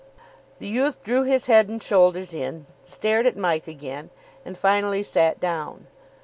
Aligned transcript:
The 0.57 0.65
youth 0.67 1.03
drew 1.03 1.21
his 1.25 1.45
head 1.45 1.69
and 1.69 1.79
shoulders 1.79 2.33
in, 2.33 2.65
stared 2.83 3.27
at 3.27 3.37
Mike 3.37 3.67
again, 3.67 4.09
and 4.43 4.57
finally 4.57 5.03
sat 5.03 5.39
down. 5.39 5.85